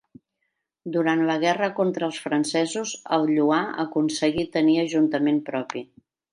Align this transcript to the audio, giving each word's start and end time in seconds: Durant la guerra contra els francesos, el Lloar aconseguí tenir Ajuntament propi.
Durant 0.95 1.21
la 1.27 1.35
guerra 1.43 1.69
contra 1.81 2.07
els 2.07 2.23
francesos, 2.23 2.95
el 3.19 3.29
Lloar 3.35 3.61
aconseguí 3.87 4.49
tenir 4.59 4.81
Ajuntament 4.89 5.41
propi. 5.55 5.89